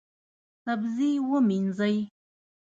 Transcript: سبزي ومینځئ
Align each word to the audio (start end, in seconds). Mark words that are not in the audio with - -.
سبزي 0.65 1.11
ومینځئ 1.31 1.95